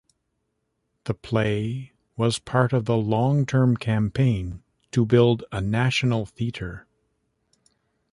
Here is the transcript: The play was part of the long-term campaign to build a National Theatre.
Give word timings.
The 1.03 1.13
play 1.13 1.91
was 2.17 2.39
part 2.39 2.73
of 2.73 2.85
the 2.85 2.97
long-term 2.97 3.77
campaign 3.77 4.63
to 4.89 5.05
build 5.05 5.43
a 5.51 5.61
National 5.61 6.25
Theatre. 6.25 6.87